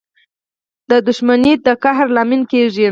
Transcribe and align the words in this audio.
•دښمني 1.07 1.53
د 1.65 1.67
قهر 1.83 2.07
لامل 2.15 2.41
کېږي. 2.51 2.79